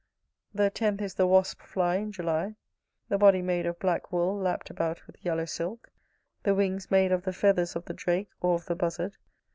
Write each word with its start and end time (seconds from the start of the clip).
The 0.51 0.71
tenth 0.71 0.99
is 1.03 1.13
the 1.13 1.27
wasp 1.27 1.61
fly 1.61 1.97
in 1.97 2.11
July; 2.11 2.55
the 3.09 3.19
body 3.19 3.43
made 3.43 3.67
of 3.67 3.77
black 3.77 4.11
wool, 4.11 4.35
lapt 4.35 4.71
about 4.71 5.05
with 5.05 5.23
yellow 5.23 5.45
silk; 5.45 5.91
the 6.41 6.55
wings 6.55 6.89
made 6.89 7.11
of 7.11 7.21
the 7.21 7.33
feathers 7.33 7.75
of 7.75 7.85
the 7.85 7.93
drake, 7.93 8.29
or 8.39 8.55
of 8.55 8.65
the 8.65 8.73
buzzard. 8.75 9.17